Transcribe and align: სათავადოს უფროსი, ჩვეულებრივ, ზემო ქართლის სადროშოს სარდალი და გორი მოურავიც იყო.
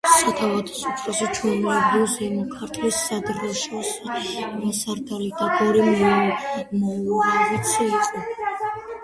სათავადოს 0.11 0.77
უფროსი, 0.91 1.25
ჩვეულებრივ, 1.39 2.05
ზემო 2.13 2.45
ქართლის 2.53 3.01
სადროშოს 3.11 3.93
სარდალი 4.79 5.29
და 5.43 5.51
გორი 5.59 5.87
მოურავიც 5.93 7.77
იყო. 7.87 8.27